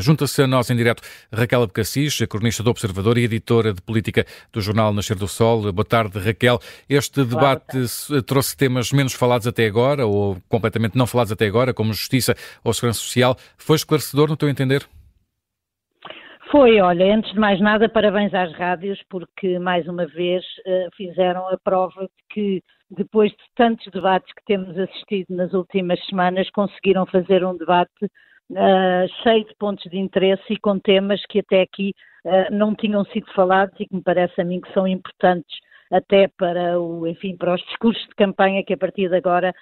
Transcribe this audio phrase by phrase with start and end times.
[0.00, 4.60] Junta-se a nós em direto Raquel Abcacis, cronista do Observador e editora de política do
[4.60, 5.72] jornal Nascer do Sol.
[5.72, 6.58] Boa tarde, Raquel.
[6.88, 7.78] Este debate
[8.26, 12.34] trouxe temas menos falados até agora, ou completamente não falados até agora, como justiça
[12.64, 13.36] ou segurança social.
[13.56, 14.84] Foi esclarecedor, no teu entender?
[16.50, 21.48] Foi, olha, antes de mais nada, parabéns às rádios, porque mais uma vez eh, fizeram
[21.48, 27.06] a prova de que, depois de tantos debates que temos assistido nas últimas semanas, conseguiram
[27.06, 28.10] fazer um debate
[28.50, 31.94] uh, cheio de pontos de interesse e com temas que até aqui
[32.24, 35.56] uh, não tinham sido falados e que me parece a mim que são importantes
[35.90, 39.54] até para o, enfim, para os discursos de campanha que a partir de agora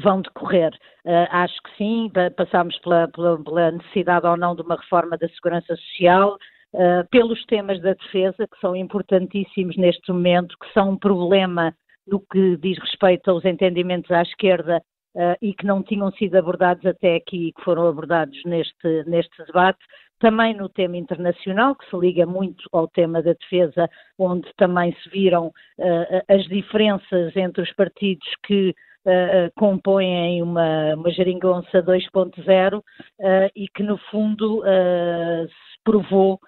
[0.00, 0.72] vão decorrer.
[1.04, 5.28] Uh, acho que sim, passámos pela, pela, pela, necessidade ou não de uma reforma da
[5.28, 6.36] segurança social,
[6.74, 11.74] uh, pelos temas da defesa, que são importantíssimos neste momento, que são um problema
[12.06, 14.82] no que diz respeito aos entendimentos à esquerda
[15.14, 19.44] uh, e que não tinham sido abordados até aqui e que foram abordados neste, neste
[19.44, 19.80] debate.
[20.18, 23.88] Também no tema internacional, que se liga muito ao tema da defesa,
[24.18, 31.10] onde também se viram uh, as diferenças entre os partidos que Uh, compõem uma, uma
[31.10, 32.82] geringonça 2.0 uh,
[33.56, 36.38] e que, no fundo, uh, se provou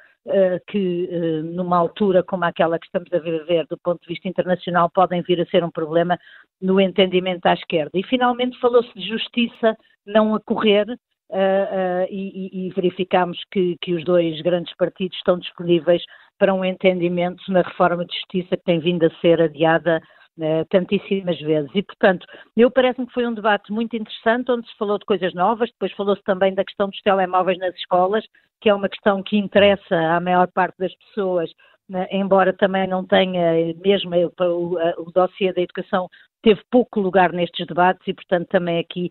[0.67, 4.91] que eh, numa altura como aquela que estamos a viver do ponto de vista internacional
[4.91, 6.19] podem vir a ser um problema
[6.61, 7.91] no entendimento à esquerda.
[7.94, 14.05] E finalmente falou-se de justiça não a correr uh, e, e verificámos que, que, os
[14.05, 16.02] dois grandes partidos estão disponíveis
[16.39, 20.00] para um entendimento na reforma de justiça que tem vindo a ser adiada
[20.38, 21.70] uh, tantíssimas vezes.
[21.74, 25.34] E, portanto, eu parece-me que foi um debate muito interessante, onde se falou de coisas
[25.34, 28.24] novas, depois falou-se também da questão dos telemóveis nas escolas,
[28.60, 31.50] que é uma questão que interessa à maior parte das pessoas,
[31.88, 36.08] né, embora também não tenha, mesmo o, o dossiê da educação
[36.42, 39.10] teve pouco lugar nestes debates e, portanto, também aqui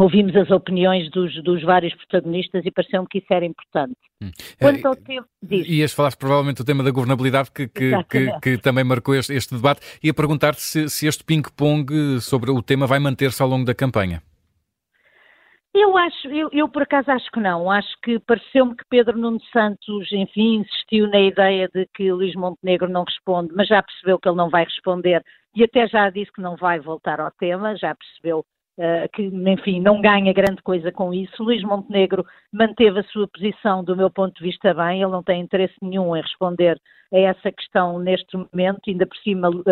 [0.00, 3.96] ouvimos as opiniões dos, dos vários protagonistas e pareceu-me que isso era importante.
[4.22, 4.30] Hum.
[4.58, 5.68] Quanto ao tempo, diz.
[5.68, 9.54] Ias falar provavelmente do tema da governabilidade que, que, que, que também marcou este, este
[9.54, 9.80] debate.
[10.02, 14.22] Ia perguntar-te se, se este ping-pong sobre o tema vai manter-se ao longo da campanha.
[15.72, 17.70] Eu acho, eu, eu, por acaso acho que não.
[17.70, 22.88] Acho que pareceu-me que Pedro Nuno Santos, enfim, insistiu na ideia de que Luís Montenegro
[22.88, 25.22] não responde, mas já percebeu que ele não vai responder
[25.54, 28.44] e até já disse que não vai voltar ao tema, já percebeu
[29.12, 31.42] que, enfim, não ganha grande coisa com isso.
[31.42, 35.40] Luís Montenegro manteve a sua posição, do meu ponto de vista, bem, ele não tem
[35.40, 36.80] interesse nenhum em responder
[37.12, 39.62] a essa questão neste momento, ainda por cima, uh,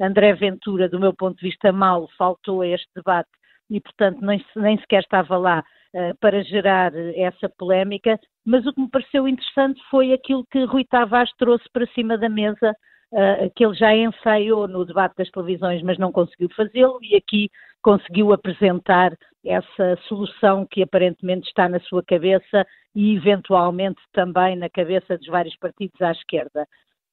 [0.00, 3.30] André Ventura, do meu ponto de vista, mal faltou a este debate
[3.70, 8.80] e, portanto, nem, nem sequer estava lá uh, para gerar essa polémica, mas o que
[8.80, 12.74] me pareceu interessante foi aquilo que Rui Tavares trouxe para cima da mesa,
[13.54, 17.50] que ele já ensaiou no debate das televisões, mas não conseguiu fazê-lo, e aqui
[17.82, 19.12] conseguiu apresentar
[19.44, 25.56] essa solução que aparentemente está na sua cabeça e eventualmente também na cabeça dos vários
[25.56, 26.66] partidos à esquerda,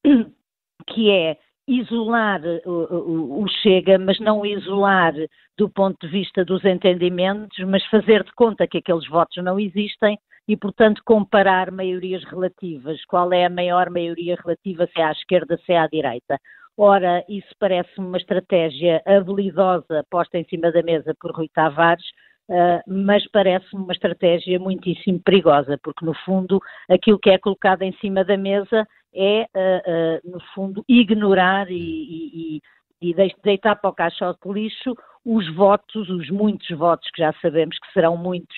[0.87, 1.37] que é
[1.67, 5.13] isolar o, Chega, mas não isolar
[5.57, 10.17] do ponto de vista dos entendimentos, mas fazer de conta que aqueles votos não existem
[10.47, 13.03] e, portanto, comparar maiorias relativas.
[13.05, 16.39] Qual é a maior maioria relativa, se é à esquerda, se é à direita?
[16.77, 22.05] Ora, isso parece-me uma estratégia habilidosa posta em cima da mesa por Rui Tavares,
[22.49, 26.59] Uh, mas parece-me uma estratégia muitíssimo perigosa, porque no fundo
[26.89, 31.75] aquilo que é colocado em cima da mesa é, uh, uh, no fundo, ignorar e,
[31.77, 32.61] e,
[32.99, 33.13] e,
[33.43, 37.93] deitar para o caixote de lixo os votos, os muitos votos que já sabemos que
[37.93, 38.57] serão muitos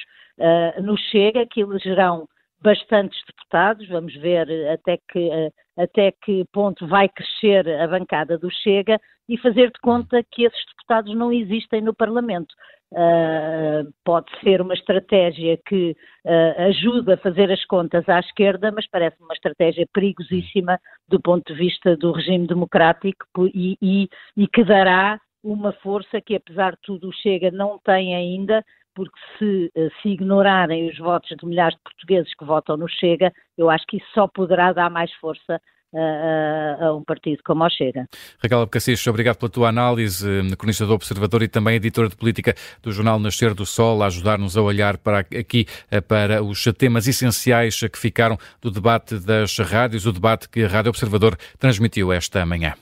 [0.81, 2.27] no Chega, que elegerão
[2.63, 3.19] bastantes
[3.51, 9.37] deputados, vamos ver até que, até que ponto vai crescer a bancada do Chega e
[9.37, 12.53] fazer de conta que esses deputados não existem no Parlamento.
[12.93, 15.95] Uh, pode ser uma estratégia que
[16.25, 21.53] uh, ajuda a fazer as contas à esquerda, mas parece uma estratégia perigosíssima do ponto
[21.53, 26.79] de vista do regime democrático e, e, e que dará uma força que, apesar de
[26.83, 28.63] tudo, o Chega não tem ainda,
[28.95, 33.31] porque se, uh, se ignorarem os votos de milhares de portugueses que votam no Chega,
[33.57, 35.59] eu acho que isso só poderá dar mais força
[35.93, 38.07] a, a, um partido como o Chega.
[38.41, 40.27] Raquel Abcacis, obrigado pela tua análise,
[40.57, 44.55] cronista do Observador e também editora de política do jornal Nascer do Sol, a ajudar-nos
[44.55, 50.05] a olhar para aqui eh, para os temas essenciais que ficaram do debate das rádios,
[50.05, 52.73] o debate que a Rádio Observador transmitiu esta manhã.